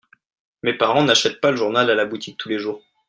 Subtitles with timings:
[0.63, 2.81] Mes parents n'achètent pas le journal à la boutique tous les jours.